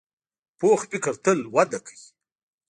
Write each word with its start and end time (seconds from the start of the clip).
پوخ 0.59 0.79
فکر 0.91 1.15
تل 1.23 1.39
وده 1.55 1.79
کوي 1.85 2.05